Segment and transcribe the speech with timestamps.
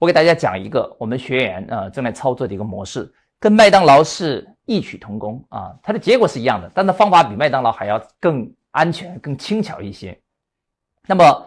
[0.00, 10.18] 我给大家讲一个我们学员呃正在操作的一个模式，跟麦当劳是异曲同工啊，它的结果是一样的，但它方法比麦当劳还要更安全、更轻巧一些。
[11.06, 11.46] 那么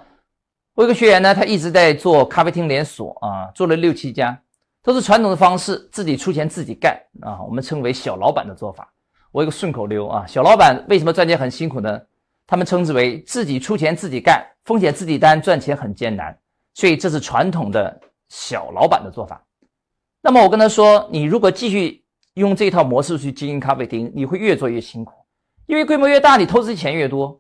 [0.76, 4.40] 我有个学员呢，他一直在做咖啡厅连锁啊，做了六七家，
[4.84, 8.88] 都是传统的方式，自己出钱自己干啊，我们称为小老板的做法。
[9.32, 12.00] 我有个顺口溜啊，小老板为什么赚钱很辛苦呢？
[12.46, 16.38] 他们称之为自己出钱自己干，风险自己担，赚钱很艰难。
[16.76, 18.00] 所以这是传统的。
[18.36, 19.46] 小老板的做法，
[20.20, 25.14] 那么我跟他说，你如果继续用这套模式去经营咖啡厅，你会越做越辛苦，
[25.68, 27.40] 因为规模越大，你投资的钱越多，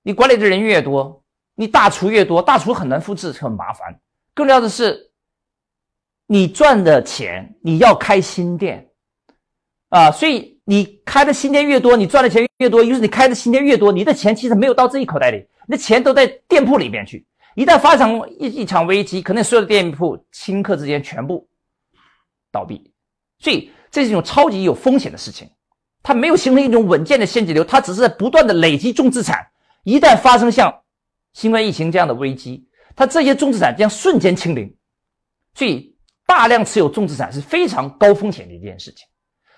[0.00, 1.24] 你管理的人越多，
[1.56, 3.98] 你大厨越多，大厨很难复制，很麻烦。
[4.32, 5.10] 更重要的是，
[6.28, 8.88] 你赚的钱你要开新店
[9.88, 12.84] 啊，所以你开的新店越多，你赚的钱越多。
[12.84, 17.26] 于是你开的新店越多，你的钱其实没有到自己口袋里，你的钱都在店铺里边去。
[17.58, 21.48] 一旦发生一一场危机，可能所有的店铺顷刻之间全部
[22.52, 22.92] 倒闭，
[23.40, 25.50] 所以这是一种超级有风险的事情。
[26.00, 29.44] 它没有形成一种稳健的现金流，它只是在不断的累积重资产。
[29.82, 30.72] 一旦发生像
[31.32, 34.72] 新冠疫情这样的危机，它这些重资产将瞬间清零。
[35.52, 35.92] 所以
[36.28, 39.04] 大量持有重资产是非常高风险的一件事情。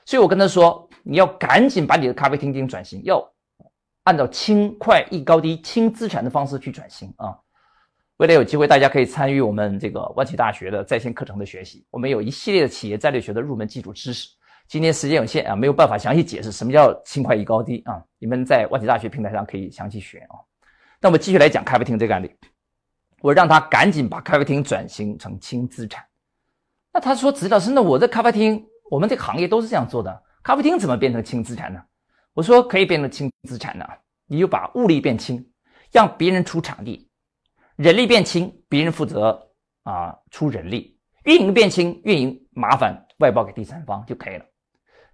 [0.07, 3.23] 所以我跟他说，你要赶紧把你的咖啡厅进行转型，要
[4.05, 7.37] 按照轻快易高低、轻资产的方式去转型啊。
[8.21, 11.87] 未来有机会，大家可以参与我们这个万企大学的在线课程的学习。
[11.91, 14.29] 我们有一系列的企业战略学的入门基础知识。
[14.69, 18.05] 今天时间有限啊，没有办法详细解释什么叫轻快易高低啊。
[18.19, 20.37] 你们在万企大学平台上可以详细学啊。
[21.01, 22.31] 那我们继续来讲咖啡厅这个案例。
[23.23, 26.05] 我让他赶紧把咖啡厅转型成轻资产。
[26.93, 31.83] 那他说：“子老师，那我这咖啡厅，我们这个行业都是这样做的，咖啡厅怎么变成轻资产呢？”
[32.35, 33.87] 我说：“可以变成轻资产呢，
[34.27, 35.43] 你就把物力变轻，
[35.91, 37.07] 让别人出场地。”
[37.81, 39.51] 人力变轻，别人负责
[39.85, 44.45] 啊出人力；运营变轻，运营麻烦外包给第三方就可以了。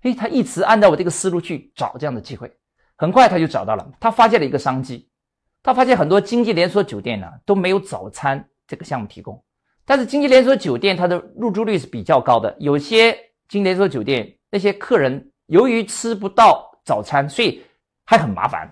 [0.02, 2.52] 诶，他一直按照我这个思路去找这样的机会，
[2.96, 3.88] 很快他就找到了。
[4.00, 5.08] 他发现了一个商机，
[5.62, 9.40] 他发现很多经济连锁酒店呢都没有早餐这个项目提供，
[9.84, 12.52] 但是经济连锁酒店它的入住率是比较高的。
[12.58, 13.12] 有些
[13.48, 17.64] 经济连锁酒店那些客人由于吃不到早餐，所以
[18.04, 18.68] 还很麻烦。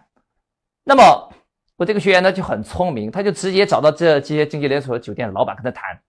[0.83, 1.33] 那么。
[1.77, 6.01] 我这个学员呢就很聪明，他就直接找到这些经济连锁酒店的老板跟他谈。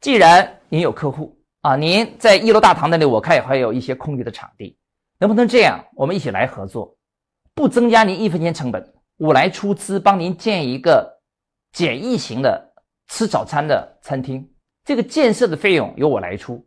[0.00, 4.78] 既然您有客户啊，您在一楼大堂那里，我看也还有一些空余的场地，
[5.18, 5.84] 能不能这样？
[5.96, 6.96] 我们一起来合作，
[7.54, 11.20] 不增加您一分钱成本，我来出资帮您建一个
[11.72, 12.72] 简易型的
[13.08, 14.48] 吃早餐的餐厅，
[14.84, 16.64] 这个建设的费用由我来出，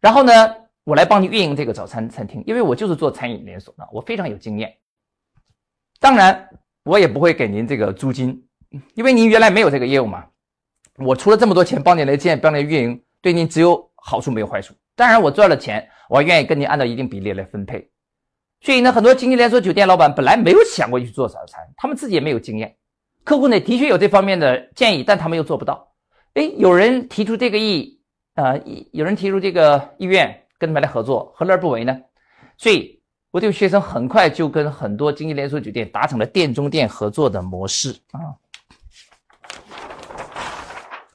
[0.00, 0.32] 然后呢，
[0.82, 4.76] 我来帮你运营这个早餐餐厅，因为我就是做餐饮连锁的，我非常有经验。
[6.00, 6.48] 当然，
[6.84, 8.46] 我也不会给您这个租金，
[8.94, 10.24] 因为您原来没有这个业务嘛。
[10.98, 14.74] 我出了这么多钱帮你来建、帮你运营，对您只有好处没有坏处。
[14.94, 17.90] 当然，我赚了钱，我愿意跟您按照一定比例来分配。
[18.60, 22.76] 所以呢，很多经济连锁酒店老板本来没有想过去做早餐，他们自己也没有经验。
[23.24, 25.92] 客户呢，的确有这方面的建议，但他们又做不到。
[26.34, 28.00] 哎，有人提出这个意，
[28.34, 28.60] 呃，
[28.92, 31.98] 有人提出这个意愿，跟他们来合作，何乐而不为呢？
[32.56, 32.97] 所以。
[33.30, 38.32] 我这个学生很快就跟很多经济连锁酒店达成了店中店合作的模式啊，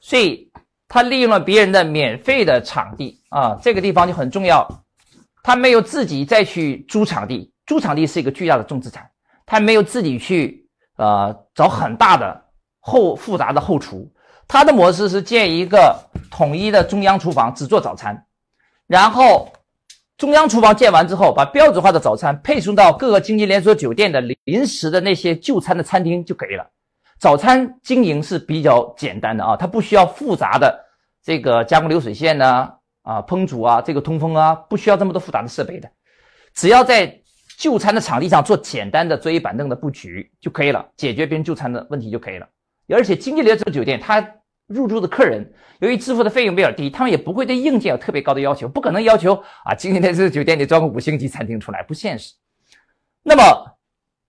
[0.00, 0.48] 所以
[0.86, 4.64] 他利用了别人的免费的场地啊，这个地方就很重要。
[5.42, 9.10] 他没有自己再去租场地，租场地是一个巨大的重资产。
[9.44, 12.44] 他没有自己去呃找很大的
[12.78, 14.08] 后复杂的后厨，
[14.46, 15.98] 他的模式是建一个
[16.30, 18.24] 统一的中央厨房，只做早餐，
[18.86, 19.52] 然后。
[20.16, 26.64] 中央厨房建完之后，把标准化的早餐配送到各个经济连锁酒店的临时的那些就餐的餐厅就可以了。
[27.18, 30.78] 早餐经营是比较简单的啊，它不需要复杂的
[31.20, 35.90] 这个加工流水线呢，啊烹煮啊，这个通风啊，不需要这么多复杂的设备的，
[36.54, 37.20] 只要在
[37.58, 42.46] 就餐的场地上做简单的桌椅板凳的布局就可以了，解决别人就餐的问题就可以了。
[42.88, 44.24] 而且经济连锁酒店它。
[44.74, 45.48] 入住的客人
[45.78, 49.34] 由于支付的费用比较低，他们也不会对硬件有特别高的要求，不可能要求
[49.64, 52.34] 啊，今天在这个酒店里装个五星级餐厅出来，不现实。
[53.22, 53.42] 那么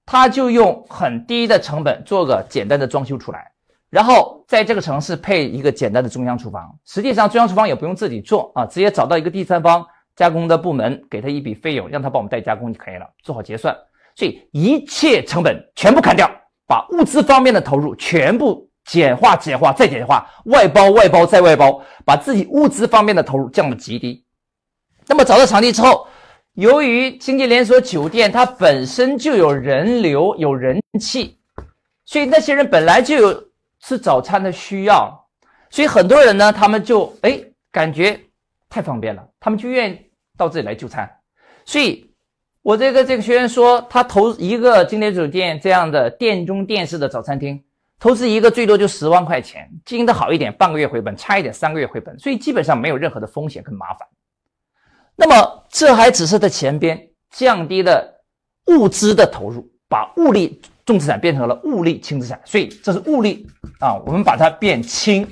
[0.06, 3.52] 他就用很低的成本做个简单的装修出来，
[3.90, 6.78] 然后在这个城市配一个简单的中央厨房。
[6.86, 9.86] 实际上中央厨房也不用自己做啊，直接找到一个第三方
[10.16, 13.76] 加工的部门，给他一笔费用，让他帮我们代加工就可以了，做好结算。
[14.16, 16.30] 所以一切成本全部砍掉，
[16.68, 18.70] 把物资方面的投入全部。
[18.86, 24.24] 简化、简化再简化，外包、外包再外包，把自己物资方面的投入降到极低。
[25.08, 26.08] 那么找到场地之后，
[26.54, 31.38] 由于经济连锁酒店它本身就有人流、有人气，
[32.06, 33.44] 所以那些人本来就有
[33.82, 35.28] 吃早餐的需要，
[35.70, 37.40] 所以很多人呢，他们就哎
[37.72, 38.20] 感觉
[38.70, 40.00] 太方便了，他们就愿意
[40.38, 41.10] 到这里来就餐。
[41.66, 42.10] 所以，
[42.62, 47.64] 我这个这个学员说，他投一个经典酒店这样的店中店式的早餐厅，
[48.00, 54.08] 投资一个最多就十万块钱，经营的好一点半个月回本，差一点三个月回本，所以基本上没有任何的风险跟麻烦。
[55.16, 58.24] 那么，这还只是在前边降低了
[58.68, 63.48] 物资的投入，把物力重资产变成了物力轻资产，所以这是物力
[63.80, 65.28] 啊，我们把它变轻。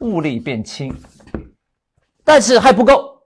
[0.00, 0.96] 物力变轻，
[2.22, 3.20] 但是还不够，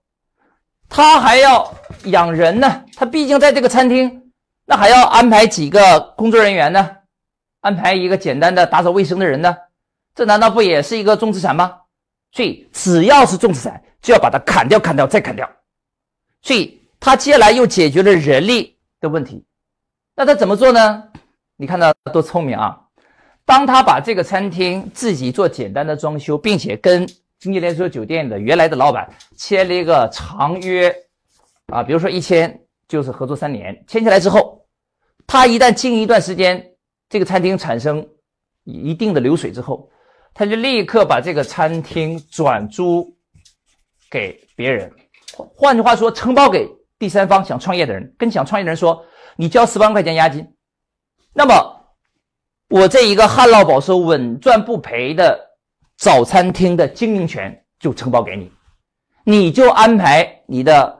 [0.89, 1.71] 他还要
[2.05, 2.85] 养人呢。
[2.97, 4.33] 他毕竟在这个餐厅，
[4.65, 6.91] 那还要安排几个工作人员呢，
[7.62, 9.56] 安排一个简单的打扫卫生的人呢。
[10.14, 11.75] 这难道不也是一个重资产吗？
[12.31, 15.50] 所以只要是重资产，就要把它砍掉、砍掉再砍掉。
[16.43, 19.43] 所以他接下来又解决了人力的问题。
[20.14, 21.05] 那他怎么做呢？
[21.56, 22.79] 你看他多聪明啊！
[23.44, 27.06] 当他把这个餐厅自己做简单的装修，并且跟
[27.38, 30.94] 经济连锁酒店的原来的老板签了一个长约，
[31.67, 34.65] 啊，比如说一签就是合作三年，签下来之后，
[35.26, 36.71] 他一旦经营一段时间，
[37.12, 38.09] 这个餐厅产生
[38.64, 39.87] 一定的流水之后，
[40.32, 43.14] 他就立刻把这个餐厅转租
[44.11, 44.91] 给别人，
[45.37, 46.67] 换句话说，承包给
[46.99, 49.05] 第三方想创业的人，跟想创业的人说，
[49.37, 50.50] 你交十万块钱押金，
[51.35, 51.79] 那么。
[52.69, 55.38] 我这一个旱涝保收、稳赚不赔的
[55.99, 58.50] 早餐厅的经营权就承包给你，
[59.26, 60.99] 你就安排你的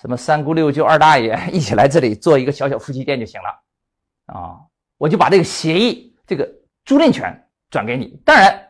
[0.00, 4.56] 什么三姑六舅、二大爷一起来这里做一个小小夫妻店就行了，啊，
[5.00, 6.46] 我就把这个协议、这个
[6.84, 7.34] 租赁权
[7.70, 8.20] 转给你。
[8.22, 8.68] 当然，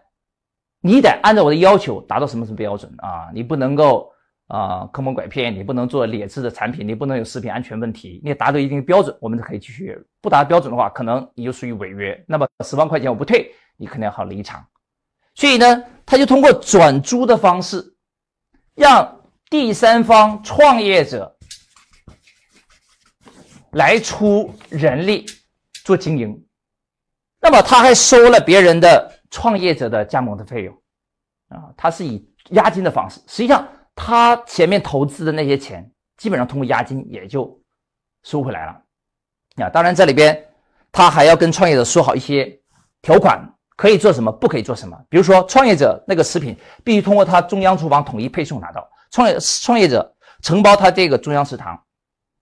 [0.81, 4.09] 你得按照我的要求达到什么什么标准啊，你不能够。
[4.53, 9.97] 啊，坑蒙拐骗，你不能做劣质的产品，你不能有食品安全问题，你达到一定标准，我们就可以继续。
[10.21, 12.21] 不达标准的话，可能你就属于违约。
[12.27, 14.67] 那么十万块钱我不退，你肯定要好离场。
[15.37, 17.95] 所以呢，他就通过转租的方式，
[18.75, 21.33] 让第三方创业者
[23.71, 25.27] 来出人力
[25.85, 26.47] 做经营。
[27.41, 30.75] 那么他还收了别人的创业者的加盟的费用，
[31.49, 33.67] 啊，他是以押金的方式，实际上。
[34.03, 37.61] 他前面投资的那些钱，基本上通过押金也就
[38.23, 38.83] 收回来了。
[39.57, 40.49] 啊，当然这里边
[40.91, 42.59] 他还要跟创业者说好一些
[43.03, 43.39] 条款，
[43.77, 44.99] 可以做什么，不可以做什么。
[45.11, 51.79] 比如说，创业者那个食品必须通过他中央厨房统一配送拿到，创业创业者承包他这个中央食堂，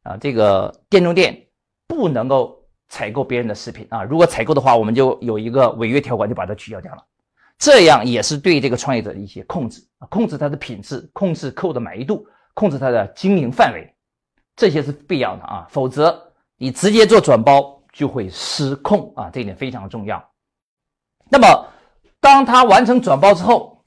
[0.05, 1.49] 啊，这个店中店
[1.88, 2.57] 不能够
[2.88, 4.02] 采购别人的食品啊。
[4.02, 7.05] 如果采购的话，我们就有一个违约条款，就把它取消掉了。
[7.58, 13.93] 这样也是对这个创业者的一些控制啊，控制他的品质，控制客户的满意度，控制他的经营范围，
[14.55, 16.17] 这些是必要的啊，否则
[16.56, 20.25] 你直接做转包就会失控啊，这一点非常重要。
[21.29, 21.67] 那么，
[22.20, 23.82] 当他完成转包之后，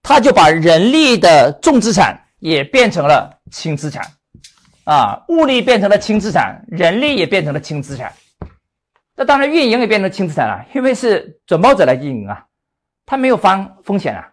[0.00, 4.06] 他就把人力的重资产也变成了轻资产
[4.84, 8.12] 啊，物力变成了轻资产，人力也变成了轻资产。
[9.16, 12.44] 那当然，运营也变成轻资产了，因为是转包者来运营啊。
[13.06, 14.28] 他没有防风险啊，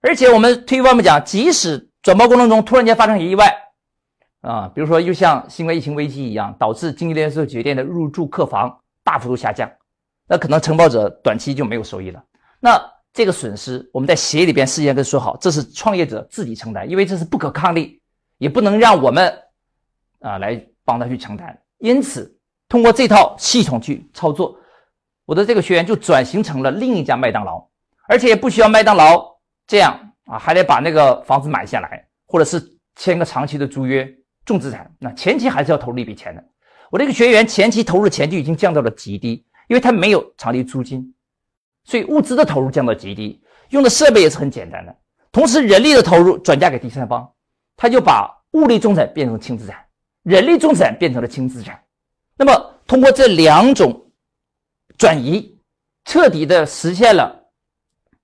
[0.00, 3.52] 而且我们退一万步讲，即使转包过程中突然间发生意外
[4.40, 9.68] 啊，比如说又像新冠疫情危机一样，导致经济连锁酒店的入住客房大幅度下降，
[10.28, 12.22] 那可能承包者短期就没有收益了。
[12.60, 12.80] 那
[13.12, 18.00] 这个损失，我们在协议里边事先跟说好，这是创业者自己承担，因为这是不可抗力，
[18.38, 19.36] 也不能让我们
[20.20, 21.58] 啊来帮他去承担。
[21.78, 22.36] 因此，
[22.68, 24.58] 通过这套系统去操作，
[25.24, 27.66] 我的这个学员就转型成了另一家麦当劳。
[28.10, 29.22] 而且也不需要麦当劳
[29.66, 29.94] 这样
[30.24, 32.58] 啊，还得把那个房子买下来，或者是
[32.96, 34.10] 签个长期的租约，
[34.46, 34.90] 重资产。
[34.98, 36.42] 那前期还是要投入一笔钱的。
[36.90, 41.14] 我这个学员前期投入钱就已经降到了极低，因为他没有场地租金，
[41.84, 44.96] 所以物资的投入降到极低，用的设备也是很简单的。
[45.30, 47.30] 同时，人力的投入转嫁给第三方，
[47.76, 49.84] 他就把物力重产变成轻资产，
[50.28, 51.82] 人力重资产变成了轻资产。
[52.36, 54.12] 那么，通过这两种
[54.98, 55.58] 转移，
[56.04, 57.34] 彻底的实现了。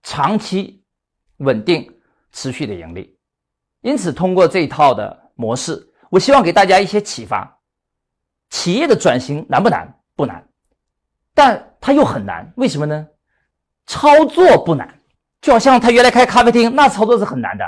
[0.02, 0.84] 长期
[1.38, 1.90] 稳定
[2.30, 3.16] 持续的盈利，
[3.80, 7.58] 因此通过这一套的模式，我希望给大家一些启发。
[8.50, 9.98] 企业的转型难不难？
[10.14, 10.46] 不难，
[11.34, 12.52] 但它又很难。
[12.56, 13.08] 为什么呢？
[13.86, 15.00] 操作不难，
[15.40, 17.64] 就好像他原来开咖啡厅，那操作是很难的。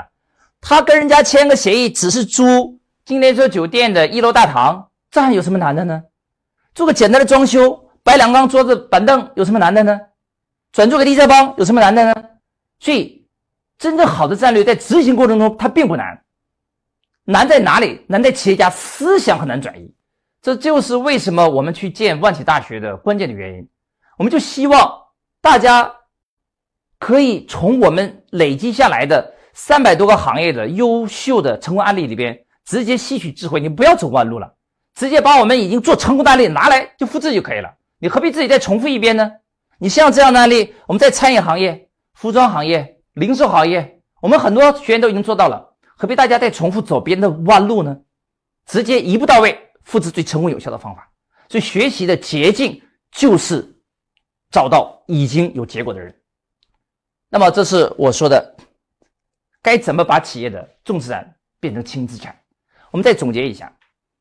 [0.61, 6.03] 他跟人家签个协议，只是租金莲座酒店的一楼大堂，这还有什么难的呢？
[6.75, 9.97] 做个简单的装修，摆两张桌子板凳，有什么难的呢？
[10.73, 12.13] 转租给第三方有什么难的呢？
[12.81, 13.25] 所以，
[13.77, 16.21] 真正好的战略在执行过程中它并不难，
[17.23, 18.05] 难在哪里？
[18.09, 19.89] 难在企业家思想很难转移。
[20.41, 23.69] 这就是为什么我们去建万企大学的关键的原因。
[24.17, 25.01] 我们就希望
[25.39, 25.95] 大家
[26.99, 32.37] 可以从我们累积下来的三百多个行业的优秀的成功案例里边，
[32.67, 33.59] 直接吸取智慧。
[33.59, 34.53] 你不要走弯路了，
[34.93, 37.73] 直接把我们已经做成功的案例拿来就复制就可以了。
[37.97, 39.31] 你何必自己再重复一遍呢？
[39.79, 47.97] 你像这样的案例，我们在餐饮行业、服装行业、零售行业，我们很多学员都已经做到了，何必大家再重复走别人的弯路呢？
[48.65, 51.09] 直接一步到位，复制最成功有效的方法。
[51.47, 52.81] 所以学习的捷径
[53.11, 53.65] 就是
[54.51, 56.13] 找到已经有结果的人。
[57.29, 58.55] 那么这是我说的，
[59.61, 62.37] 该怎么把企业的重资产变成轻资产？
[62.91, 63.71] 我们再总结一下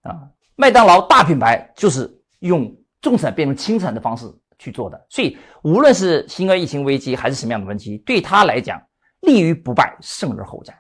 [0.03, 4.27] 啊，麦当劳大品牌就是用重产变成轻产的方式
[4.59, 5.07] 去做的。
[5.09, 8.81] 所以无论是新冠疫情危机还是什么样的危机，对他来讲，
[9.21, 10.77] 立于不败，胜而后战。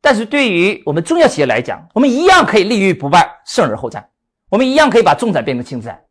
[0.00, 4.08] 但是对于我们中小企业来讲，我们一样可以立于不败，胜而后战。
[4.48, 6.02] 我们一样可以把重产变成轻产，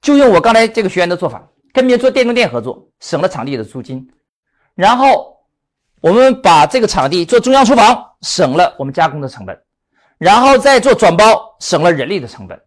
[0.00, 4.06] 就用我刚才这个学员的做法，跟别人做电动店合作，省了场地的租金。
[4.74, 5.36] 然后
[6.00, 9.58] 我们把这个场地做中央厨房，省了我们加工的成本，
[10.24, 12.58] 然后再做转包，省了人力的成本。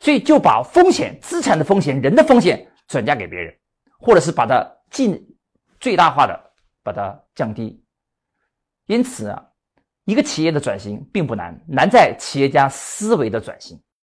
[0.00, 3.56] 所以就把风险、资产的风险、人的风险转嫁给别人，
[4.00, 5.16] 或者是把它尽
[5.78, 7.80] 最大化的把它降低。
[8.86, 9.40] 因此啊，
[10.04, 13.80] 一个企业的转型并不难，难在企业家思维的转型。